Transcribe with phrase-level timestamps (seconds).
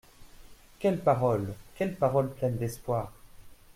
[0.79, 1.53] Quelle parole?
[1.75, 3.11] quelle parole pleine d’espoir?